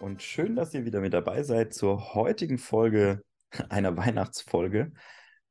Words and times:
und 0.00 0.22
schön, 0.22 0.56
dass 0.56 0.72
ihr 0.74 0.84
wieder 0.84 1.00
mit 1.00 1.12
dabei 1.12 1.42
seid 1.42 1.74
zur 1.74 2.14
heutigen 2.14 2.58
Folge 2.58 3.22
einer 3.68 3.96
Weihnachtsfolge. 3.96 4.92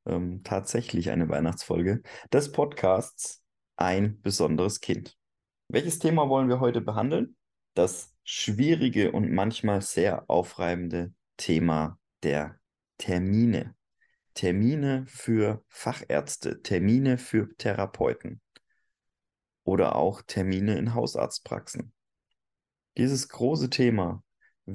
Ähm, 0.06 0.42
tatsächlich 0.42 1.10
eine 1.10 1.28
Weihnachtsfolge 1.28 2.02
des 2.32 2.52
Podcasts 2.52 3.44
Ein 3.76 4.20
besonderes 4.22 4.80
Kind. 4.80 5.16
Welches 5.68 5.98
Thema 5.98 6.28
wollen 6.28 6.48
wir 6.48 6.60
heute 6.60 6.80
behandeln? 6.80 7.36
Das 7.74 8.14
schwierige 8.24 9.12
und 9.12 9.30
manchmal 9.30 9.82
sehr 9.82 10.28
aufreibende 10.28 11.12
Thema 11.36 11.98
der 12.22 12.58
Termine. 12.98 13.74
Termine 14.34 15.04
für 15.06 15.62
Fachärzte, 15.68 16.62
Termine 16.62 17.18
für 17.18 17.54
Therapeuten 17.56 18.40
oder 19.64 19.96
auch 19.96 20.22
Termine 20.22 20.78
in 20.78 20.94
Hausarztpraxen. 20.94 21.92
Dieses 22.96 23.28
große 23.28 23.70
Thema 23.70 24.22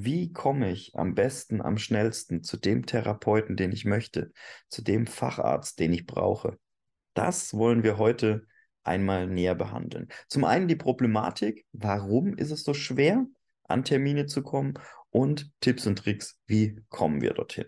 wie 0.04 0.32
komme 0.32 0.70
ich 0.70 0.94
am 0.94 1.14
besten, 1.14 1.62
am 1.62 1.78
schnellsten 1.78 2.42
zu 2.42 2.56
dem 2.56 2.86
Therapeuten, 2.86 3.56
den 3.56 3.72
ich 3.72 3.84
möchte, 3.84 4.32
zu 4.68 4.82
dem 4.82 5.06
Facharzt, 5.06 5.78
den 5.78 5.92
ich 5.92 6.06
brauche? 6.06 6.58
Das 7.14 7.54
wollen 7.54 7.82
wir 7.82 7.98
heute 7.98 8.46
einmal 8.84 9.26
näher 9.26 9.54
behandeln. 9.54 10.08
Zum 10.28 10.44
einen 10.44 10.68
die 10.68 10.76
Problematik, 10.76 11.66
warum 11.72 12.36
ist 12.36 12.50
es 12.50 12.62
so 12.62 12.74
schwer, 12.74 13.26
an 13.64 13.84
Termine 13.84 14.26
zu 14.26 14.42
kommen 14.42 14.74
und 15.10 15.50
Tipps 15.60 15.86
und 15.86 15.98
Tricks, 15.98 16.38
wie 16.46 16.80
kommen 16.88 17.20
wir 17.20 17.34
dorthin. 17.34 17.66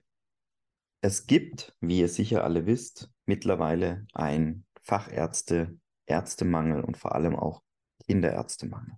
Es 1.00 1.26
gibt, 1.26 1.74
wie 1.80 2.00
ihr 2.00 2.08
sicher 2.08 2.44
alle 2.44 2.66
wisst, 2.66 3.10
mittlerweile 3.24 4.06
ein 4.12 4.64
Fachärzte, 4.82 5.78
Ärztemangel 6.06 6.82
und 6.82 6.96
vor 6.96 7.14
allem 7.14 7.36
auch 7.36 7.62
Kinderärztemangel. 8.06 8.94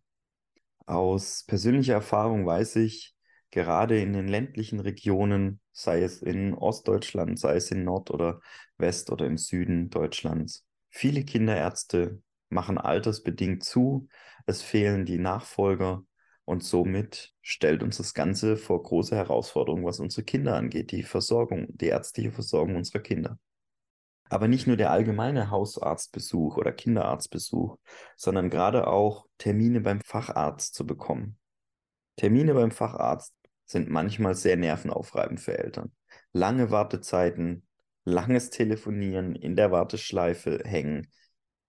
Aus 0.87 1.45
persönlicher 1.45 1.95
Erfahrung 1.95 2.47
weiß 2.47 2.77
ich, 2.77 3.15
gerade 3.51 4.01
in 4.01 4.13
den 4.13 4.29
ländlichen 4.29 4.81
Regionen, 4.81 5.61
sei 5.73 6.03
es 6.03 6.23
in 6.23 6.55
Ostdeutschland, 6.55 7.39
sei 7.39 7.57
es 7.57 7.71
in 7.71 7.85
Nord- 7.85 8.11
oder 8.11 8.41
West- 8.79 9.11
oder 9.11 9.27
im 9.27 9.39
Süden 9.39 9.91
Deutschlands. 9.91 10.67
Viele 10.89 11.25
Kinderärzte 11.25 12.21
machen 12.49 12.79
altersbedingt 12.79 13.65
zu, 13.65 14.09
es 14.47 14.63
fehlen 14.63 15.05
die 15.05 15.19
Nachfolger 15.19 16.05
und 16.45 16.65
somit 16.65 17.33
stellt 17.43 17.83
uns 17.83 17.99
das 17.99 18.13
Ganze 18.13 18.57
vor 18.57 18.83
große 18.83 19.15
Herausforderungen, 19.15 19.85
was 19.85 20.01
unsere 20.01 20.25
Kinder 20.25 20.57
angeht, 20.57 20.91
die 20.91 21.05
Versorgung, 21.05 21.67
die 21.69 21.87
ärztliche 21.87 22.33
Versorgung 22.33 22.77
unserer 22.77 23.01
Kinder. 23.01 23.39
Aber 24.29 24.49
nicht 24.49 24.67
nur 24.67 24.77
der 24.77 24.91
allgemeine 24.91 25.51
Hausarztbesuch 25.51 26.57
oder 26.57 26.73
Kinderarztbesuch, 26.73 27.79
sondern 28.17 28.49
gerade 28.49 28.87
auch 28.87 29.27
Termine 29.39 29.81
beim 29.81 30.01
Facharzt 30.01 30.75
zu 30.75 30.87
bekommen. 30.87 31.37
Termine 32.17 32.55
beim 32.55 32.71
Facharzt 32.71 33.35
sind 33.71 33.89
manchmal 33.89 34.35
sehr 34.35 34.57
nervenaufreibend 34.57 35.41
für 35.41 35.57
Eltern. 35.57 35.93
Lange 36.33 36.71
Wartezeiten, 36.71 37.67
langes 38.05 38.51
Telefonieren, 38.51 39.37
in 39.37 39.55
der 39.55 39.71
Warteschleife 39.71 40.63
hängen 40.65 41.13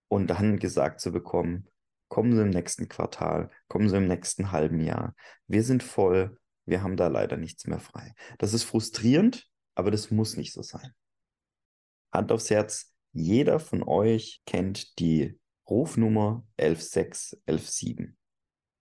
und 0.07 0.27
dann 0.27 0.57
gesagt 0.57 0.99
zu 0.99 1.11
bekommen, 1.11 1.67
kommen 2.07 2.35
Sie 2.35 2.41
im 2.41 2.49
nächsten 2.49 2.89
Quartal, 2.89 3.51
kommen 3.67 3.87
Sie 3.87 3.97
im 3.97 4.07
nächsten 4.07 4.51
halben 4.51 4.81
Jahr. 4.81 5.15
Wir 5.47 5.63
sind 5.63 5.83
voll, 5.83 6.39
wir 6.65 6.81
haben 6.81 6.97
da 6.97 7.07
leider 7.07 7.37
nichts 7.37 7.67
mehr 7.67 7.79
frei. 7.79 8.15
Das 8.39 8.53
ist 8.53 8.63
frustrierend, 8.63 9.47
aber 9.75 9.91
das 9.91 10.09
muss 10.09 10.37
nicht 10.37 10.53
so 10.53 10.63
sein. 10.63 10.93
Hand 12.11 12.31
aufs 12.31 12.49
Herz, 12.49 12.93
jeder 13.13 13.59
von 13.59 13.83
euch 13.83 14.41
kennt 14.45 14.97
die 14.99 15.39
Rufnummer 15.69 16.43
11617. 16.57 18.17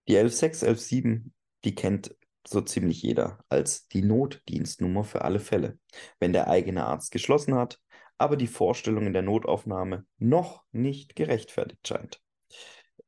Die 0.09 0.17
11617, 0.17 1.35
die 1.65 1.75
kennt 1.75 2.17
so 2.47 2.61
ziemlich 2.61 3.03
jeder 3.03 3.45
als 3.49 3.87
die 3.89 4.03
Notdienstnummer 4.03 5.05
für 5.05 5.23
alle 5.23 5.41
Fälle, 5.41 5.79
wenn 6.19 6.33
der 6.33 6.49
eigene 6.49 6.85
Arzt 6.85 7.11
geschlossen 7.13 7.55
hat, 7.55 7.79
aber 8.19 8.37
die 8.37 8.47
Vorstellung 8.47 9.07
in 9.07 9.13
der 9.13 9.23
Notaufnahme 9.23 10.05
noch 10.19 10.63
nicht 10.73 11.17
gerechtfertigt 11.17 11.87
scheint. 11.87 12.21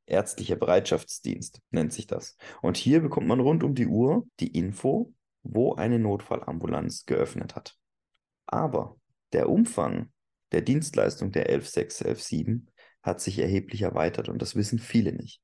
Ärztlicher 0.05 0.55
Bereitschaftsdienst 0.55 1.61
nennt 1.71 1.93
sich 1.93 2.07
das. 2.07 2.35
Und 2.61 2.77
hier 2.77 2.99
bekommt 2.99 3.27
man 3.27 3.39
rund 3.39 3.63
um 3.63 3.73
die 3.73 3.87
Uhr 3.87 4.27
die 4.39 4.57
Info, 4.57 5.13
wo 5.43 5.75
eine 5.75 5.99
Notfallambulanz 5.99 7.05
geöffnet 7.05 7.55
hat. 7.55 7.77
Aber 8.45 8.97
der 9.31 9.49
Umfang 9.49 10.11
der 10.51 10.61
Dienstleistung 10.61 11.31
der 11.31 11.49
11617 11.49 12.69
hat 13.01 13.21
sich 13.21 13.39
erheblich 13.39 13.81
erweitert 13.81 14.29
und 14.29 14.41
das 14.41 14.55
wissen 14.55 14.79
viele 14.79 15.13
nicht. 15.13 15.41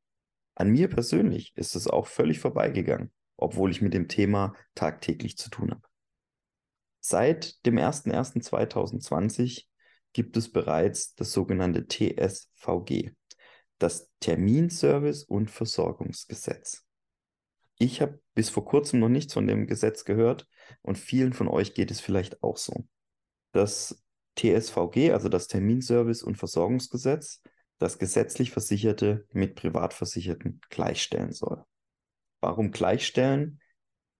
An 0.56 0.70
mir 0.70 0.90
persönlich 0.90 1.54
ist 1.56 1.76
es 1.76 1.88
auch 1.88 2.08
völlig 2.08 2.40
vorbeigegangen 2.40 3.12
obwohl 3.42 3.72
ich 3.72 3.82
mit 3.82 3.94
dem 3.94 4.08
Thema 4.08 4.54
tagtäglich 4.76 5.38
zu 5.38 5.50
tun 5.50 5.72
habe. 5.72 5.82
Seit 7.00 7.66
dem 7.66 7.78
01.01.2020 7.78 9.66
gibt 10.14 10.38
es 10.38 10.52
bereits 10.52 11.16
das 11.16 11.32
sogenannte 11.32 11.88
TSVG, 11.88 13.12
das 13.78 14.12
Terminservice- 14.22 15.26
und 15.26 15.50
Versorgungsgesetz. 15.50 16.86
Ich 17.78 18.02
habe 18.02 18.20
bis 18.36 18.50
vor 18.50 18.66
kurzem 18.66 19.00
noch 19.00 19.08
nichts 19.08 19.34
von 19.34 19.48
dem 19.48 19.66
Gesetz 19.66 20.04
gehört 20.04 20.48
und 20.82 20.98
vielen 20.98 21.32
von 21.32 21.48
euch 21.48 21.74
geht 21.74 21.92
es 21.92 22.02
vielleicht 22.02 22.44
auch 22.44 22.58
so. 22.58 22.86
Das 23.54 24.04
TSVG, 24.38 25.12
also 25.12 25.30
das 25.30 25.50
Terminservice- 25.50 26.24
und 26.24 26.38
Versorgungsgesetz, 26.38 27.42
das 27.78 27.98
gesetzlich 27.98 28.52
Versicherte 28.52 29.26
mit 29.32 29.56
Privatversicherten 29.56 30.60
gleichstellen 30.70 31.32
soll. 31.32 31.64
Warum 32.42 32.72
gleichstellen? 32.72 33.60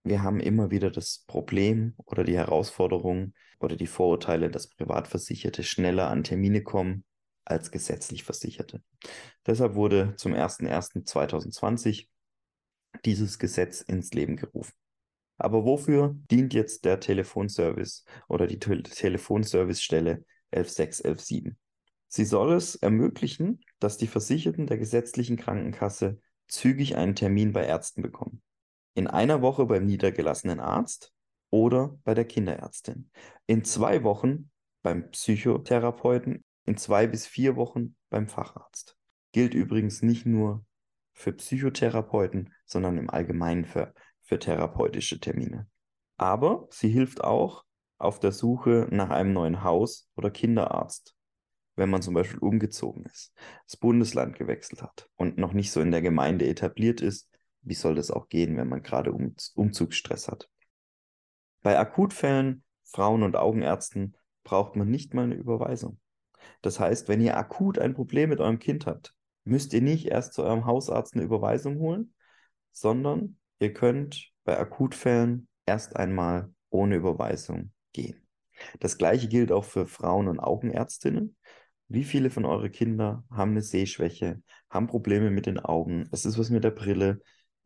Wir 0.02 0.22
haben 0.22 0.40
immer 0.40 0.70
wieder 0.70 0.90
das 0.90 1.24
Problem 1.26 1.94
oder 2.06 2.24
die 2.24 2.36
Herausforderung 2.36 3.34
oder 3.60 3.76
die 3.76 3.86
Vorurteile, 3.86 4.50
dass 4.50 4.68
Privatversicherte 4.68 5.62
schneller 5.62 6.08
an 6.08 6.24
Termine 6.24 6.62
kommen 6.62 7.04
als 7.44 7.70
gesetzlich 7.70 8.24
Versicherte. 8.24 8.82
Deshalb 9.46 9.74
wurde 9.74 10.14
zum 10.16 10.34
01.01.2020 10.34 12.08
dieses 13.04 13.38
Gesetz 13.38 13.80
ins 13.80 14.12
Leben 14.12 14.36
gerufen. 14.36 14.74
Aber 15.36 15.64
wofür 15.64 16.16
dient 16.30 16.52
jetzt 16.52 16.84
der 16.84 17.00
Telefonservice 17.00 18.04
oder 18.28 18.46
die 18.46 18.58
Te 18.58 18.82
Telefonservicestelle 18.82 20.24
11617? 20.50 21.56
Sie 22.08 22.24
soll 22.24 22.52
es 22.52 22.74
ermöglichen, 22.74 23.60
dass 23.78 23.96
die 23.96 24.06
Versicherten 24.06 24.66
der 24.66 24.76
gesetzlichen 24.76 25.36
Krankenkasse 25.36 26.20
zügig 26.50 26.96
einen 26.96 27.14
Termin 27.14 27.52
bei 27.52 27.64
Ärzten 27.64 28.02
bekommen. 28.02 28.42
In 28.94 29.06
einer 29.06 29.40
Woche 29.42 29.66
beim 29.66 29.86
niedergelassenen 29.86 30.60
Arzt 30.60 31.12
oder 31.50 31.98
bei 32.04 32.14
der 32.14 32.24
Kinderärztin. 32.24 33.10
In 33.46 33.64
zwei 33.64 34.02
Wochen 34.02 34.50
beim 34.82 35.10
Psychotherapeuten, 35.10 36.44
in 36.64 36.76
zwei 36.76 37.06
bis 37.06 37.26
vier 37.26 37.56
Wochen 37.56 37.96
beim 38.10 38.28
Facharzt. 38.28 38.96
Gilt 39.32 39.54
übrigens 39.54 40.02
nicht 40.02 40.26
nur 40.26 40.64
für 41.12 41.32
Psychotherapeuten, 41.32 42.52
sondern 42.64 42.98
im 42.98 43.10
Allgemeinen 43.10 43.64
für, 43.64 43.94
für 44.22 44.38
therapeutische 44.38 45.20
Termine. 45.20 45.68
Aber 46.16 46.66
sie 46.70 46.88
hilft 46.88 47.22
auch 47.22 47.64
auf 47.98 48.18
der 48.18 48.32
Suche 48.32 48.88
nach 48.90 49.10
einem 49.10 49.32
neuen 49.32 49.62
Haus- 49.62 50.08
oder 50.16 50.30
Kinderarzt 50.30 51.14
wenn 51.76 51.90
man 51.90 52.02
zum 52.02 52.14
Beispiel 52.14 52.38
umgezogen 52.38 53.04
ist, 53.04 53.32
das 53.64 53.76
Bundesland 53.76 54.36
gewechselt 54.36 54.82
hat 54.82 55.08
und 55.16 55.38
noch 55.38 55.52
nicht 55.52 55.72
so 55.72 55.80
in 55.80 55.90
der 55.90 56.02
Gemeinde 56.02 56.46
etabliert 56.46 57.00
ist, 57.00 57.28
wie 57.62 57.74
soll 57.74 57.94
das 57.94 58.10
auch 58.10 58.28
gehen, 58.28 58.56
wenn 58.56 58.68
man 58.68 58.82
gerade 58.82 59.12
um, 59.12 59.34
Umzugsstress 59.54 60.28
hat? 60.28 60.48
Bei 61.62 61.78
Akutfällen, 61.78 62.64
Frauen- 62.84 63.22
und 63.22 63.36
Augenärzten 63.36 64.16
braucht 64.44 64.76
man 64.76 64.90
nicht 64.90 65.14
mal 65.14 65.24
eine 65.24 65.34
Überweisung. 65.34 66.00
Das 66.62 66.80
heißt, 66.80 67.08
wenn 67.08 67.20
ihr 67.20 67.36
akut 67.36 67.78
ein 67.78 67.94
Problem 67.94 68.30
mit 68.30 68.40
eurem 68.40 68.58
Kind 68.58 68.86
habt, 68.86 69.14
müsst 69.44 69.72
ihr 69.74 69.82
nicht 69.82 70.06
erst 70.06 70.32
zu 70.32 70.42
eurem 70.42 70.64
Hausarzt 70.64 71.14
eine 71.14 71.22
Überweisung 71.22 71.78
holen, 71.78 72.14
sondern 72.72 73.38
ihr 73.58 73.72
könnt 73.72 74.30
bei 74.44 74.58
Akutfällen 74.58 75.48
erst 75.66 75.96
einmal 75.96 76.52
ohne 76.70 76.96
Überweisung 76.96 77.72
gehen. 77.92 78.26
Das 78.78 78.98
gleiche 78.98 79.28
gilt 79.28 79.52
auch 79.52 79.64
für 79.64 79.86
Frauen- 79.86 80.28
und 80.28 80.40
Augenärztinnen. 80.40 81.36
Wie 81.92 82.04
viele 82.04 82.30
von 82.30 82.44
euren 82.44 82.70
Kindern 82.70 83.24
haben 83.32 83.50
eine 83.50 83.62
Sehschwäche, 83.62 84.40
haben 84.70 84.86
Probleme 84.86 85.32
mit 85.32 85.46
den 85.46 85.58
Augen, 85.58 86.08
es 86.12 86.24
ist 86.24 86.38
was 86.38 86.48
mit 86.48 86.62
der 86.62 86.70
Brille 86.70 87.20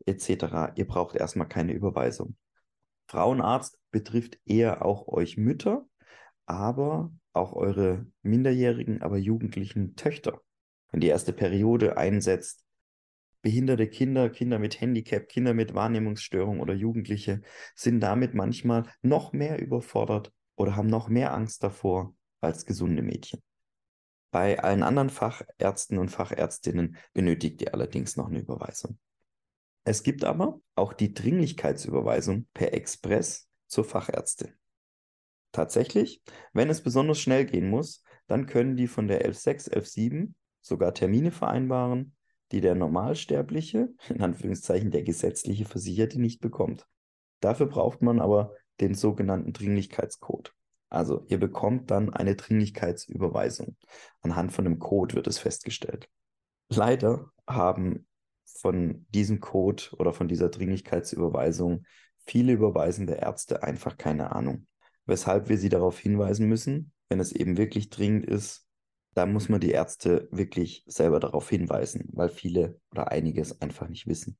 etc. 0.07 0.73
Ihr 0.75 0.87
braucht 0.87 1.15
erstmal 1.15 1.47
keine 1.47 1.73
Überweisung. 1.73 2.35
Frauenarzt 3.05 3.77
betrifft 3.91 4.39
eher 4.43 4.83
auch 4.83 5.07
euch 5.07 5.37
Mütter, 5.37 5.85
aber 6.47 7.13
auch 7.33 7.53
eure 7.53 8.07
minderjährigen, 8.23 9.03
aber 9.03 9.17
jugendlichen 9.17 9.95
Töchter. 9.95 10.41
Wenn 10.89 11.01
die 11.01 11.07
erste 11.07 11.31
Periode 11.31 11.95
einsetzt, 11.97 12.65
behinderte 13.43 13.87
Kinder, 13.87 14.31
Kinder 14.31 14.57
mit 14.57 14.81
Handicap, 14.81 15.29
Kinder 15.29 15.53
mit 15.53 15.75
Wahrnehmungsstörung 15.75 16.61
oder 16.61 16.73
Jugendliche 16.73 17.43
sind 17.75 17.99
damit 17.99 18.33
manchmal 18.33 18.89
noch 19.03 19.33
mehr 19.33 19.61
überfordert 19.61 20.33
oder 20.55 20.75
haben 20.75 20.89
noch 20.89 21.09
mehr 21.09 21.31
Angst 21.31 21.61
davor 21.61 22.15
als 22.41 22.65
gesunde 22.65 23.03
Mädchen. 23.03 23.43
Bei 24.35 24.59
allen 24.59 24.83
anderen 24.83 25.09
Fachärzten 25.09 25.97
und 25.97 26.09
Fachärztinnen 26.09 26.97
benötigt 27.13 27.61
ihr 27.61 27.73
allerdings 27.73 28.17
noch 28.17 28.27
eine 28.27 28.39
Überweisung. 28.39 28.99
Es 29.85 30.03
gibt 30.03 30.25
aber 30.25 30.59
auch 30.75 30.91
die 30.91 31.13
Dringlichkeitsüberweisung 31.13 32.45
per 32.53 32.73
Express 32.73 33.47
zur 33.67 33.85
Fachärztin. 33.85 34.51
Tatsächlich, 35.53 36.21
wenn 36.51 36.69
es 36.69 36.83
besonders 36.83 37.17
schnell 37.17 37.45
gehen 37.45 37.69
muss, 37.69 38.03
dann 38.27 38.45
können 38.45 38.75
die 38.75 38.87
von 38.87 39.07
der 39.07 39.19
116, 39.19 39.71
117 39.71 40.35
sogar 40.59 40.93
Termine 40.93 41.31
vereinbaren, 41.31 42.13
die 42.51 42.59
der 42.59 42.75
Normalsterbliche, 42.75 43.93
in 44.09 44.21
Anführungszeichen 44.21 44.91
der 44.91 45.03
gesetzliche 45.03 45.63
Versicherte, 45.63 46.19
nicht 46.19 46.41
bekommt. 46.41 46.85
Dafür 47.39 47.67
braucht 47.67 48.01
man 48.01 48.19
aber 48.19 48.53
den 48.81 48.95
sogenannten 48.95 49.53
Dringlichkeitscode. 49.53 50.53
Also 50.95 51.25
ihr 51.27 51.39
bekommt 51.39 51.91
dann 51.91 52.13
eine 52.13 52.35
Dringlichkeitsüberweisung. 52.35 53.75
Anhand 54.21 54.53
von 54.53 54.65
einem 54.65 54.79
Code 54.79 55.15
wird 55.15 55.27
es 55.27 55.37
festgestellt. 55.37 56.09
Leider 56.69 57.31
haben 57.45 58.07
von 58.45 59.05
diesem 59.09 59.41
Code 59.41 59.83
oder 59.97 60.13
von 60.13 60.27
dieser 60.29 60.49
Dringlichkeitsüberweisung 60.49 61.85
viele 62.25 62.53
überweisende 62.53 63.15
Ärzte 63.15 63.61
einfach 63.61 63.97
keine 63.97 64.31
Ahnung. 64.31 64.67
Weshalb 65.05 65.49
wir 65.49 65.57
sie 65.57 65.69
darauf 65.69 65.99
hinweisen 65.99 66.47
müssen, 66.47 66.93
wenn 67.09 67.19
es 67.19 67.33
eben 67.33 67.57
wirklich 67.57 67.89
dringend 67.89 68.25
ist, 68.25 68.65
da 69.13 69.25
muss 69.25 69.49
man 69.49 69.59
die 69.59 69.71
Ärzte 69.71 70.27
wirklich 70.31 70.83
selber 70.87 71.19
darauf 71.19 71.49
hinweisen, 71.49 72.09
weil 72.13 72.29
viele 72.29 72.79
oder 72.91 73.11
einige 73.11 73.41
es 73.41 73.61
einfach 73.61 73.87
nicht 73.89 74.07
wissen. 74.07 74.37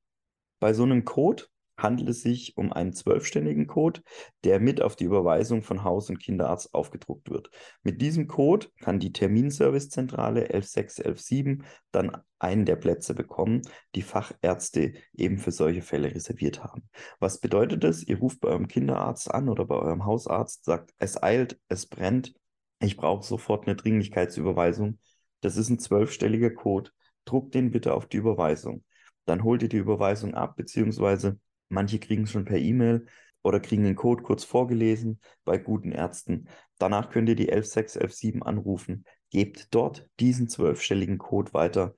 Bei 0.58 0.72
so 0.72 0.84
einem 0.84 1.04
Code 1.04 1.44
handelt 1.76 2.08
es 2.08 2.22
sich 2.22 2.56
um 2.56 2.72
einen 2.72 2.92
zwölfständigen 2.92 3.66
Code, 3.66 4.02
der 4.44 4.60
mit 4.60 4.80
auf 4.80 4.96
die 4.96 5.04
Überweisung 5.04 5.62
von 5.62 5.84
Haus- 5.84 6.08
und 6.10 6.18
Kinderarzt 6.18 6.74
aufgedruckt 6.74 7.30
wird. 7.30 7.50
Mit 7.82 8.00
diesem 8.00 8.26
Code 8.28 8.68
kann 8.80 8.98
die 8.98 9.12
Terminservicezentrale 9.12 10.50
11617 10.50 11.64
dann 11.92 12.16
einen 12.38 12.64
der 12.64 12.76
Plätze 12.76 13.14
bekommen, 13.14 13.62
die 13.94 14.02
Fachärzte 14.02 14.94
eben 15.14 15.38
für 15.38 15.52
solche 15.52 15.82
Fälle 15.82 16.14
reserviert 16.14 16.62
haben. 16.62 16.88
Was 17.18 17.40
bedeutet 17.40 17.84
das? 17.84 18.02
Ihr 18.02 18.18
ruft 18.18 18.40
bei 18.40 18.48
eurem 18.48 18.68
Kinderarzt 18.68 19.32
an 19.32 19.48
oder 19.48 19.64
bei 19.64 19.76
eurem 19.76 20.04
Hausarzt, 20.04 20.64
sagt, 20.64 20.92
es 20.98 21.22
eilt, 21.22 21.58
es 21.68 21.86
brennt, 21.86 22.34
ich 22.80 22.96
brauche 22.96 23.24
sofort 23.24 23.66
eine 23.66 23.76
Dringlichkeitsüberweisung. 23.76 24.98
Das 25.40 25.56
ist 25.56 25.70
ein 25.70 25.78
zwölfstelliger 25.78 26.50
Code. 26.50 26.90
Druckt 27.24 27.54
den 27.54 27.70
bitte 27.70 27.94
auf 27.94 28.06
die 28.06 28.18
Überweisung. 28.18 28.84
Dann 29.24 29.42
holt 29.42 29.62
ihr 29.62 29.68
die 29.68 29.78
Überweisung 29.78 30.34
ab, 30.34 30.56
beziehungsweise 30.56 31.38
Manche 31.68 31.98
kriegen 31.98 32.24
es 32.24 32.30
schon 32.30 32.44
per 32.44 32.58
E-Mail 32.58 33.06
oder 33.42 33.60
kriegen 33.60 33.84
den 33.84 33.96
Code 33.96 34.22
kurz 34.22 34.44
vorgelesen 34.44 35.20
bei 35.44 35.58
guten 35.58 35.92
Ärzten. 35.92 36.48
Danach 36.78 37.10
könnt 37.10 37.28
ihr 37.28 37.36
die 37.36 37.48
11617 37.50 38.42
anrufen, 38.42 39.04
gebt 39.30 39.74
dort 39.74 40.08
diesen 40.20 40.48
zwölfstelligen 40.48 41.18
Code 41.18 41.54
weiter 41.54 41.94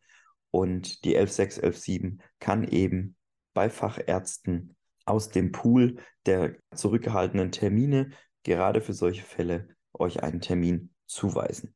und 0.50 1.04
die 1.04 1.16
11617 1.16 2.22
kann 2.38 2.66
eben 2.66 3.16
bei 3.54 3.70
Fachärzten 3.70 4.76
aus 5.04 5.30
dem 5.30 5.52
Pool 5.52 5.96
der 6.26 6.56
zurückgehaltenen 6.74 7.50
Termine 7.50 8.10
gerade 8.42 8.80
für 8.80 8.92
solche 8.92 9.24
Fälle 9.24 9.68
euch 9.92 10.22
einen 10.22 10.40
Termin 10.40 10.94
zuweisen. 11.06 11.74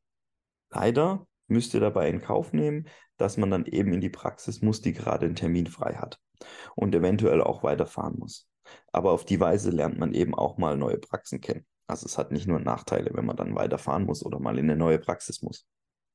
Leider 0.69 1.27
müsst 1.53 1.73
ihr 1.73 1.79
dabei 1.79 2.09
in 2.09 2.21
Kauf 2.21 2.51
nehmen, 2.53 2.87
dass 3.17 3.37
man 3.37 3.49
dann 3.49 3.65
eben 3.65 3.93
in 3.93 4.01
die 4.01 4.09
Praxis 4.09 4.61
muss, 4.61 4.81
die 4.81 4.93
gerade 4.93 5.25
einen 5.25 5.35
Termin 5.35 5.67
frei 5.67 5.95
hat 5.95 6.19
und 6.75 6.93
eventuell 6.93 7.41
auch 7.41 7.63
weiterfahren 7.63 8.17
muss. 8.19 8.49
Aber 8.91 9.11
auf 9.11 9.25
die 9.25 9.39
Weise 9.39 9.69
lernt 9.71 9.97
man 9.97 10.13
eben 10.13 10.35
auch 10.35 10.57
mal 10.57 10.77
neue 10.77 10.97
Praxen 10.97 11.41
kennen. 11.41 11.65
Also 11.87 12.05
es 12.05 12.17
hat 12.17 12.31
nicht 12.31 12.47
nur 12.47 12.59
Nachteile, 12.59 13.11
wenn 13.13 13.25
man 13.25 13.35
dann 13.35 13.55
weiterfahren 13.55 14.05
muss 14.05 14.25
oder 14.25 14.39
mal 14.39 14.57
in 14.57 14.69
eine 14.69 14.77
neue 14.77 14.99
Praxis 14.99 15.41
muss. 15.41 15.67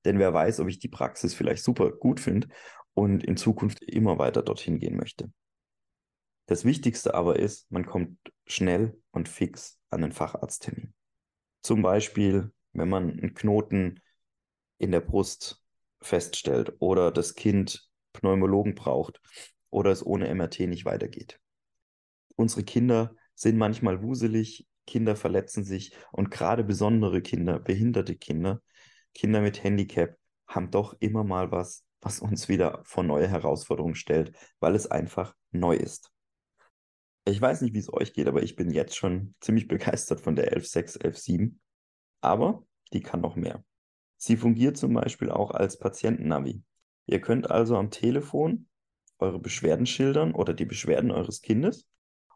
Denn 0.04 0.18
wer 0.18 0.32
weiß, 0.32 0.60
ob 0.60 0.68
ich 0.68 0.78
die 0.78 0.88
Praxis 0.88 1.34
vielleicht 1.34 1.62
super 1.62 1.90
gut 1.92 2.20
finde 2.20 2.48
und 2.94 3.24
in 3.24 3.36
Zukunft 3.36 3.82
immer 3.82 4.18
weiter 4.18 4.42
dorthin 4.42 4.78
gehen 4.78 4.96
möchte. 4.96 5.30
Das 6.46 6.64
Wichtigste 6.64 7.14
aber 7.14 7.38
ist, 7.38 7.70
man 7.70 7.84
kommt 7.84 8.18
schnell 8.46 8.98
und 9.10 9.28
fix 9.28 9.78
an 9.90 10.00
den 10.00 10.12
Facharzttermin. 10.12 10.94
Zum 11.62 11.82
Beispiel, 11.82 12.50
wenn 12.72 12.88
man 12.88 13.10
einen 13.10 13.34
Knoten 13.34 14.00
in 14.78 14.92
der 14.92 15.00
Brust 15.00 15.62
feststellt 16.00 16.74
oder 16.78 17.10
das 17.10 17.34
Kind 17.34 17.88
Pneumologen 18.12 18.74
braucht 18.74 19.20
oder 19.70 19.90
es 19.90 20.04
ohne 20.04 20.28
MRT 20.34 20.60
nicht 20.60 20.84
weitergeht. 20.84 21.40
Unsere 22.36 22.62
Kinder 22.62 23.14
sind 23.34 23.56
manchmal 23.56 24.02
wuselig, 24.02 24.66
Kinder 24.86 25.16
verletzen 25.16 25.64
sich 25.64 25.92
und 26.12 26.30
gerade 26.30 26.64
besondere 26.64 27.20
Kinder, 27.20 27.58
behinderte 27.58 28.16
Kinder, 28.16 28.62
Kinder 29.14 29.40
mit 29.40 29.62
Handicap 29.62 30.16
haben 30.46 30.70
doch 30.70 30.94
immer 31.00 31.24
mal 31.24 31.50
was, 31.50 31.84
was 32.00 32.20
uns 32.20 32.48
wieder 32.48 32.80
vor 32.84 33.02
neue 33.02 33.28
Herausforderungen 33.28 33.96
stellt, 33.96 34.32
weil 34.60 34.74
es 34.74 34.86
einfach 34.90 35.34
neu 35.50 35.76
ist. 35.76 36.10
Ich 37.24 37.40
weiß 37.40 37.60
nicht, 37.60 37.74
wie 37.74 37.78
es 37.78 37.92
euch 37.92 38.14
geht, 38.14 38.26
aber 38.26 38.42
ich 38.42 38.56
bin 38.56 38.70
jetzt 38.70 38.96
schon 38.96 39.34
ziemlich 39.40 39.68
begeistert 39.68 40.20
von 40.20 40.34
der 40.34 40.56
11.6, 40.56 41.02
11.7. 41.02 41.58
Aber 42.20 42.64
die 42.92 43.02
kann 43.02 43.20
noch 43.20 43.36
mehr. 43.36 43.62
Sie 44.18 44.36
fungiert 44.36 44.76
zum 44.76 44.94
Beispiel 44.94 45.30
auch 45.30 45.52
als 45.52 45.78
Patientennavi. 45.78 46.62
Ihr 47.06 47.20
könnt 47.20 47.50
also 47.50 47.76
am 47.76 47.90
Telefon 47.90 48.66
eure 49.18 49.38
Beschwerden 49.38 49.86
schildern 49.86 50.34
oder 50.34 50.52
die 50.52 50.64
Beschwerden 50.64 51.10
eures 51.10 51.40
Kindes. 51.40 51.88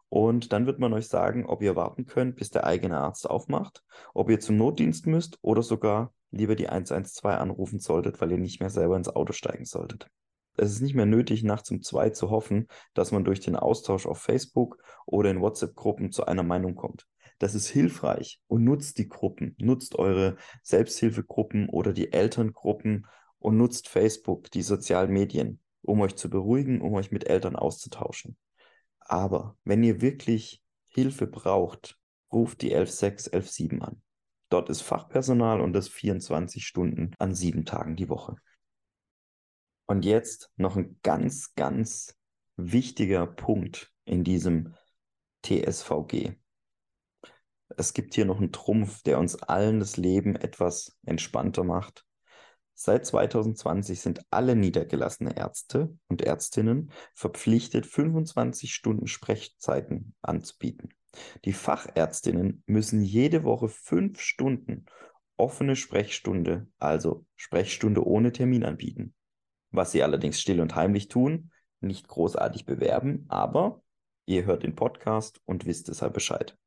Und 0.09 0.53
dann 0.53 0.65
wird 0.65 0.79
man 0.79 0.93
euch 0.93 1.07
sagen, 1.07 1.45
ob 1.45 1.61
ihr 1.61 1.75
warten 1.75 2.05
könnt, 2.05 2.37
bis 2.37 2.51
der 2.51 2.65
eigene 2.65 2.97
Arzt 2.97 3.29
aufmacht, 3.29 3.83
ob 4.13 4.29
ihr 4.29 4.39
zum 4.39 4.57
Notdienst 4.57 5.07
müsst 5.07 5.37
oder 5.41 5.61
sogar 5.61 6.13
lieber 6.31 6.55
die 6.55 6.69
112 6.69 7.39
anrufen 7.39 7.79
solltet, 7.79 8.21
weil 8.21 8.31
ihr 8.31 8.37
nicht 8.37 8.59
mehr 8.59 8.69
selber 8.69 8.95
ins 8.95 9.09
Auto 9.09 9.33
steigen 9.33 9.65
solltet. 9.65 10.09
Es 10.55 10.71
ist 10.71 10.81
nicht 10.81 10.95
mehr 10.95 11.05
nötig, 11.05 11.43
nachts 11.43 11.71
um 11.71 11.81
zwei 11.81 12.11
zu 12.11 12.29
hoffen, 12.29 12.67
dass 12.93 13.11
man 13.11 13.23
durch 13.23 13.39
den 13.39 13.55
Austausch 13.55 14.05
auf 14.05 14.19
Facebook 14.19 14.77
oder 15.05 15.31
in 15.31 15.41
WhatsApp-Gruppen 15.41 16.11
zu 16.11 16.25
einer 16.25 16.43
Meinung 16.43 16.75
kommt. 16.75 17.07
Das 17.43 17.55
ist 17.55 17.67
hilfreich 17.67 18.39
und 18.47 18.63
nutzt 18.63 18.97
die 18.99 19.09
Gruppen, 19.09 19.53
nutzt 19.59 19.95
eure 19.95 20.37
Selbsthilfegruppen 20.61 21.67
oder 21.67 21.91
die 21.91 22.13
Elterngruppen 22.13 23.05
und 23.37 23.57
nutzt 23.57 23.89
Facebook, 23.89 24.49
die 24.51 24.61
sozialen 24.61 25.11
Medien 25.11 25.59
um 25.81 25.99
euch 25.99 26.15
zu 26.15 26.29
beruhigen, 26.29 26.79
um 26.79 26.93
euch 26.93 27.11
mit 27.11 27.27
Eltern 27.27 27.57
auszutauschen. 27.57 28.37
Aber 29.01 29.57
wenn 29.65 29.83
ihr 29.83 29.99
wirklich 29.99 30.63
Hilfe 30.87 31.27
braucht, 31.27 31.99
ruft 32.31 32.61
die 32.61 32.73
116 32.73 33.33
117 33.33 33.81
an. 33.81 34.01
Dort 34.47 34.69
ist 34.69 34.79
Fachpersonal 34.79 35.59
und 35.59 35.73
das 35.73 35.89
24 35.89 36.65
Stunden 36.65 37.11
an 37.19 37.35
sieben 37.35 37.65
Tagen 37.65 37.97
die 37.97 38.07
Woche. 38.07 38.37
Und 39.85 40.05
jetzt 40.05 40.49
noch 40.55 40.77
ein 40.77 40.97
ganz, 41.03 41.55
ganz 41.55 42.17
wichtiger 42.55 43.27
Punkt 43.27 43.91
in 44.05 44.23
diesem 44.23 44.75
TSVG. 45.43 46.37
Es 47.77 47.93
gibt 47.93 48.13
hier 48.13 48.25
noch 48.25 48.39
einen 48.39 48.51
Trumpf, 48.51 49.03
der 49.03 49.19
uns 49.19 49.41
allen 49.41 49.79
das 49.79 49.97
Leben 49.97 50.35
etwas 50.35 50.97
entspannter 51.05 51.63
macht 51.63 52.05
Seit 52.75 53.05
2020 53.05 54.01
sind 54.01 54.25
alle 54.31 54.55
niedergelassene 54.55 55.37
Ärzte 55.37 55.95
und 56.07 56.21
Ärztinnen 56.21 56.91
verpflichtet, 57.13 57.85
25 57.85 58.73
Stunden 58.73 59.07
Sprechzeiten 59.07 60.15
anzubieten. 60.21 60.89
Die 61.45 61.53
Fachärztinnen 61.53 62.63
müssen 62.65 63.01
jede 63.01 63.43
Woche 63.43 63.69
fünf 63.69 64.19
Stunden 64.19 64.85
offene 65.37 65.75
Sprechstunde, 65.75 66.67
also 66.79 67.25
Sprechstunde 67.35 68.05
ohne 68.05 68.31
Termin 68.31 68.63
anbieten. 68.63 69.13
Was 69.71 69.91
sie 69.91 70.01
allerdings 70.01 70.41
still 70.41 70.59
und 70.59 70.75
heimlich 70.75 71.07
tun, 71.07 71.51
nicht 71.79 72.07
großartig 72.07 72.65
bewerben, 72.65 73.25
aber 73.27 73.83
ihr 74.25 74.45
hört 74.45 74.63
den 74.63 74.75
Podcast 74.75 75.41
und 75.45 75.65
wisst 75.65 75.89
deshalb 75.89 76.13
Bescheid. 76.13 76.57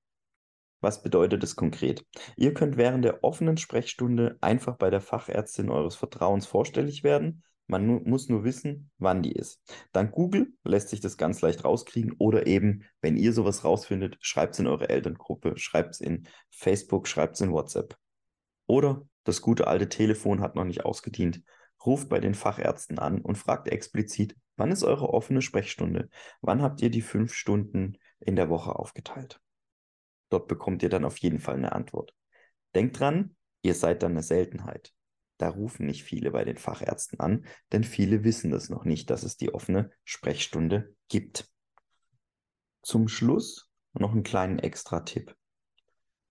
Was 0.80 1.02
bedeutet 1.02 1.42
es 1.42 1.56
konkret? 1.56 2.04
Ihr 2.37 2.52
könnt 2.52 2.76
während 2.76 3.04
der 3.04 3.25
offenen 3.25 3.56
Sprechstunde 3.56 4.37
einfach 4.40 4.76
bei 4.76 4.90
der 4.90 5.00
Fachärztin 5.00 5.71
eures 5.71 5.97
Vertrauens 5.97 6.47
vorstellig 6.47 7.02
werden. 7.02 7.42
Man 7.66 7.87
nu 7.87 8.00
muss 8.04 8.28
nur 8.28 8.45
wissen, 8.45 8.90
wann 8.99 9.23
die 9.23 9.33
ist. 9.33 9.61
Dank 9.92 10.12
Google 10.12 10.52
lässt 10.62 10.90
sich 10.90 11.00
das 11.00 11.16
ganz 11.16 11.40
leicht 11.40 11.64
rauskriegen 11.64 12.12
oder 12.18 12.47
eben, 12.47 12.85
wenn 13.00 13.16
ihr 13.16 13.33
sowas 13.33 13.64
rausfindet, 13.64 14.18
schreibt 14.21 14.54
es 14.54 14.61
in 14.61 14.68
eure 14.68 14.88
Elterngruppe, 14.88 15.56
schreibt 15.56 15.95
es 15.95 16.00
in 16.00 16.28
Facebook, 16.50 17.09
schreibt 17.09 17.35
es 17.35 17.40
in 17.40 17.52
WhatsApp. 17.52 17.97
Oder 18.66 19.02
das 19.25 19.40
gute 19.40 19.66
alte 19.66 19.88
Telefon 19.88 20.40
hat 20.40 20.54
noch 20.54 20.64
nicht 20.64 20.85
ausgedient. 20.85 21.42
Ruft 21.85 22.09
bei 22.09 22.21
den 22.21 22.35
Fachärzten 22.35 22.99
an 22.99 23.21
und 23.21 23.37
fragt 23.37 23.68
explizit, 23.68 24.37
wann 24.56 24.71
ist 24.71 24.85
eure 24.85 25.09
offene 25.09 25.42
Sprechstunde? 25.42 26.09
Wann 26.42 26.62
habt 26.62 26.80
ihr 26.83 26.90
die 26.90 27.02
fünf 27.02 27.33
Stunden 27.35 27.99
in 28.21 28.37
der 28.37 28.49
Woche 28.49 28.76
aufgeteilt? 28.76 29.40
Dort 30.28 30.49
bekommt 30.49 30.83
ihr 30.83 30.88
dann 30.88 31.04
auf 31.04 31.18
jeden 31.18 31.38
Fall 31.38 31.54
eine 31.54 31.73
Antwort. 31.73 32.14
Denkt 32.75 32.99
dran, 32.99 33.37
ihr 33.62 33.75
seid 33.75 34.02
dann 34.02 34.12
eine 34.12 34.23
Seltenheit. 34.23 34.92
Da 35.38 35.49
rufen 35.49 35.87
nicht 35.87 36.02
viele 36.02 36.30
bei 36.30 36.45
den 36.45 36.56
Fachärzten 36.56 37.21
an, 37.21 37.47
denn 37.73 37.85
viele 37.85 38.25
wissen 38.25 38.50
das 38.50 38.71
noch 38.71 38.85
nicht, 38.85 39.11
dass 39.11 39.23
es 39.23 39.37
die 39.37 39.52
offene 39.52 39.90
Sprechstunde 40.04 40.95
gibt. 41.09 41.50
Zum 42.83 43.09
Schluss 43.09 43.71
noch 43.92 44.12
einen 44.12 44.23
kleinen 44.23 44.59
Extra-Tipp. 44.59 45.35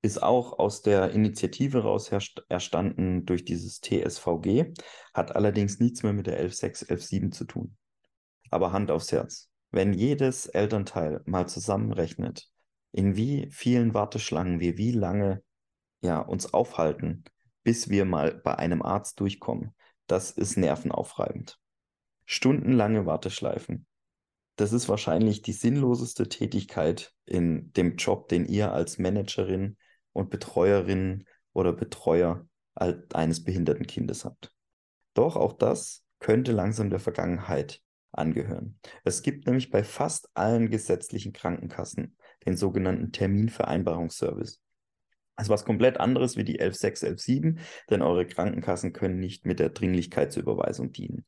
Ist 0.02 0.22
auch 0.22 0.60
aus 0.60 0.82
der 0.82 1.12
Initiative 1.12 1.80
raus 1.80 2.12
erstanden 2.48 3.26
durch 3.26 3.44
dieses 3.44 3.82
TSVG, 3.82 4.74
hat 5.14 5.36
allerdings 5.36 5.80
nichts 5.80 6.04
mehr 6.04 6.14
mit 6.14 6.28
der 6.28 6.40
11.6, 6.40 6.90
11.7 6.90 7.32
zu 7.32 7.46
tun. 7.46 7.78
Aber 8.52 8.72
Hand 8.72 8.92
aufs 8.92 9.12
Herz. 9.12 9.50
wenn 9.72 9.94
jedes 9.94 10.46
Elternteil 10.46 11.22
mal 11.26 11.50
zusammenrechnet, 11.50 12.50
in 12.96 13.18
wie 13.18 13.50
vielen 13.52 13.94
Warteschlangen 13.94 14.62
wir 14.62 14.78
wie 14.78 14.94
lange 14.94 15.44
ja, 16.00 16.20
uns 16.20 16.54
aufhalten, 16.54 17.26
bis 17.62 17.90
wir 17.90 18.06
mal 18.06 18.34
bei 18.34 18.56
einem 18.58 18.82
Arzt 18.82 19.20
durchkommen, 19.20 19.76
das 20.08 20.32
ist 20.32 20.56
nervenaufreibend. 20.56 21.60
Stundenlange 22.24 23.06
Warteschleifen. 23.06 23.86
Das 24.56 24.72
ist 24.72 24.88
wahrscheinlich 24.88 25.42
die 25.42 25.52
sinnloseste 25.52 26.30
Tätigkeit 26.30 27.14
in 27.26 27.74
dem 27.74 27.98
Job, 27.98 28.30
den 28.30 28.46
ihr 28.46 28.72
als 28.72 28.98
Managerin 28.98 29.76
und 30.14 30.30
Betreuerin 30.30 31.26
oder 31.52 31.74
Betreuer 31.74 32.48
eines 32.76 33.44
behinderten 33.44 33.88
Kindes 33.88 34.24
habt. 34.24 34.54
Doch 35.14 35.36
auch 35.36 35.52
das 35.52 36.06
könnte 36.20 36.54
langsam 36.54 36.90
der 36.90 37.00
Vergangenheit 37.00 37.82
angehören. 38.14 38.80
Es 39.04 39.22
gibt 39.22 39.48
nämlich 39.48 39.70
bei 39.70 39.84
fast 39.84 40.30
allen 40.34 40.70
gesetzlichen 40.70 41.34
Krankenkassen 41.34 42.16
den 42.46 42.58
sogenannten 42.58 43.12
Terminvereinbarungsservice. 43.12 44.62
Also 45.36 45.52
was 45.52 45.66
komplett 45.66 46.00
anderes 46.00 46.38
wie 46.38 46.46
die 46.46 46.60
116, 46.60 47.10
117, 47.10 47.60
denn 47.90 48.02
eure 48.02 48.26
Krankenkassen 48.26 48.94
können 48.94 49.20
nicht 49.20 49.46
mit 49.46 49.60
der 49.60 49.70
Dringlichkeitsüberweisung 49.70 50.92
dienen. 50.92 51.26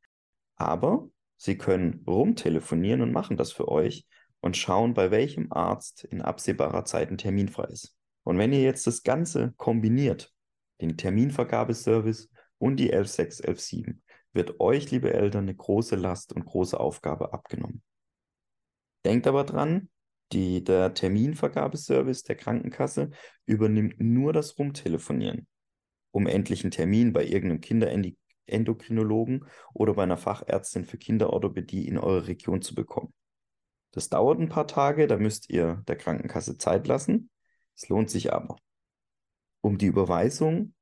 Aber 0.56 1.10
sie 1.36 1.58
können 1.58 2.04
rumtelefonieren 2.08 3.02
und 3.02 3.12
machen 3.12 3.38
das 3.38 3.52
für 3.52 3.68
euch 3.68 4.08
und 4.40 4.56
schauen, 4.56 4.94
bei 4.94 5.12
welchem 5.12 5.52
Arzt 5.52 6.06
in 6.06 6.22
absehbarer 6.22 6.86
Zeit 6.86 7.12
ein 7.12 7.18
Termin 7.18 7.50
frei 7.50 7.66
ist. 7.66 7.96
Und 8.24 8.38
wenn 8.38 8.54
ihr 8.54 8.62
jetzt 8.62 8.88
das 8.88 9.04
Ganze 9.04 9.54
kombiniert, 9.58 10.34
den 10.82 10.98
Terminvergabeservice 10.98 12.30
und 12.60 12.78
die 12.78 12.92
116, 12.92 13.46
117, 13.46 14.04
wird 14.34 14.60
euch, 14.60 14.92
liebe 14.92 15.14
Eltern, 15.14 15.44
eine 15.44 15.56
große 15.56 15.96
Last 15.96 16.34
und 16.34 16.46
große 16.46 16.80
Aufgabe 16.80 17.34
abgenommen. 17.34 17.82
Denkt 19.06 19.28
aber 19.28 19.44
dran, 19.44 19.90
die, 20.31 20.63
der 20.63 20.93
Terminvergabeservice 20.93 22.24
der 22.24 22.36
Krankenkasse 22.36 23.12
übernimmt 23.46 24.00
nur 24.00 24.34
das 24.34 24.57
Rumtelefonieren, 24.57 25.48
um 26.12 26.27
endlich 26.27 26.63
einen 26.63 26.72
Termin 26.72 27.13
bei 27.13 27.25
irgendeinem 27.25 27.62
Kinderendokrinologen 27.62 29.46
oder 29.74 29.93
bei 29.93 30.03
einer 30.03 30.17
Fachärztin 30.17 30.86
für 30.86 30.98
Kinderorthopädie 30.98 31.88
in 31.88 31.98
eurer 31.98 32.27
Region 32.27 32.62
zu 32.62 32.75
bekommen. 32.75 33.13
Das 33.91 34.10
dauert 34.10 34.39
ein 34.39 34.50
paar 34.50 34.67
Tage, 34.67 35.07
da 35.07 35.17
müsst 35.17 35.50
ihr 35.50 35.84
der 35.88 35.96
Krankenkasse 35.96 36.57
Zeit 36.57 36.88
lassen. 36.88 37.29
Es 37.75 37.89
lohnt 37.89 38.10
sich 38.10 38.34
aber. 38.34 38.57
Um 39.62 39.77
die 39.77 39.88
Überweisung 39.88 40.74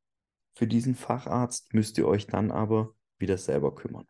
für 0.54 0.68
diesen 0.68 0.96
Facharzt 0.96 1.74
müsst 1.74 1.98
ihr 1.98 2.08
euch 2.08 2.28
dann 2.28 2.52
aber 2.52 2.94
wieder 3.18 3.38
selber 3.38 3.76
kümmern. 3.76 4.08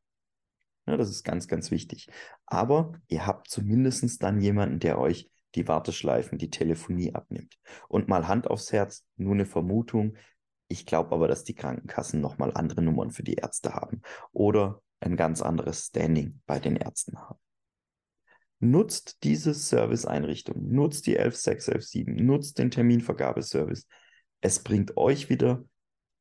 Ja, 0.88 0.98
das 0.98 1.10
ist 1.10 1.24
ganz, 1.24 1.48
ganz 1.48 1.72
wichtig. 1.72 2.10
Aber 2.46 2.94
ihr 3.08 3.26
habt 3.26 3.50
zumindest 3.50 4.22
dann 4.22 4.40
jemanden, 4.40 4.80
der 4.80 5.00
euch 5.00 5.32
die 5.56 5.68
Warteschleifen, 5.68 6.38
die 6.38 6.50
Telefonie 6.50 7.14
abnimmt. 7.14 7.58
Und 7.88 8.08
mal 8.08 8.28
Hand 8.28 8.50
aufs 8.50 8.72
Herz, 8.72 9.06
nur 9.16 9.34
eine 9.34 9.46
Vermutung. 9.46 10.16
Ich 10.68 10.86
glaube 10.86 11.14
aber, 11.14 11.28
dass 11.28 11.44
die 11.44 11.56
Krankenkassen 11.56 12.22
nochmal 12.22 12.52
andere 12.54 12.82
Nummern 12.82 13.12
für 13.12 13.24
die 13.24 13.36
Ärzte 13.36 13.74
haben 13.74 14.02
oder 14.32 14.82
ein 15.00 15.16
ganz 15.16 15.42
anderes 15.42 15.88
Standing 15.88 16.42
bei 16.46 16.60
den 16.60 16.76
Ärzten 16.76 17.18
haben. 17.18 17.40
Nutzt 18.60 19.24
diese 19.24 19.54
Serviceeinrichtung, 19.54 20.72
nutzt 20.72 21.08
die 21.08 21.18
11617, 21.18 22.16
nutzt 22.16 22.58
den 22.58 22.72
Terminvergabeservice. 22.72 23.88
Es 24.42 24.64
bringt 24.64 24.98
euch 24.98 25.30
wieder 25.30 25.66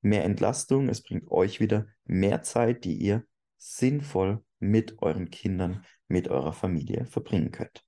mehr 0.02 0.25
Entlastung, 0.25 0.88
es 0.88 1.02
bringt 1.02 1.30
euch 1.30 1.61
wieder 1.61 1.87
mehr 2.04 2.42
Zeit, 2.42 2.85
die 2.85 2.97
ihr 2.97 3.25
sinnvoll 3.56 4.44
mit 4.59 5.03
euren 5.03 5.31
Kindern, 5.31 5.85
mit 6.09 6.29
eurer 6.29 6.53
Familie 6.53 7.07
verbringen 7.07 7.51
könnt. 7.51 7.85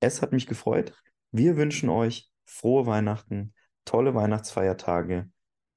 Es 0.00 0.22
hat 0.22 0.32
mich 0.32 0.46
gefreut. 0.46 0.94
Wir 1.30 1.56
wünschen 1.56 1.88
euch 1.88 2.30
frohe 2.44 2.86
Weihnachten, 2.86 3.54
tolle 3.84 4.14
Weihnachtsfeiertage 4.14 5.30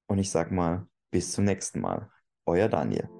und 0.06 0.18
ich 0.18 0.30
sag 0.30 0.50
mal, 0.50 0.88
bis 1.10 1.32
zum 1.32 1.44
nächsten 1.44 1.80
Mal. 1.80 2.10
Euer 2.46 2.68
Daniel. 2.68 3.13